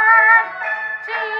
[0.00, 1.39] 来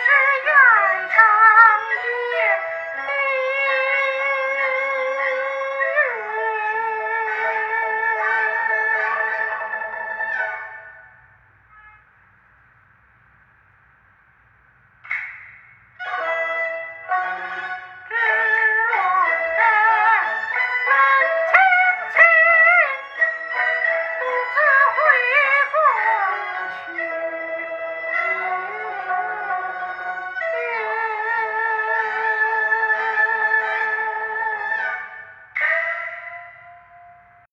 [0.00, 0.08] 是
[0.46, 0.69] 热。